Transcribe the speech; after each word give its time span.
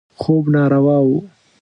خوب 0.21 0.43
ناروا 0.53 0.97
و. 1.05 1.07